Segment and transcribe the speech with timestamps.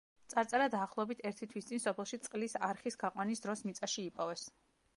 [0.33, 4.47] წარწერა დაახლოებით ერთი თვის წინ, სოფელში წყლის არხის გაყვანის დროს მიწაში იპოვეს.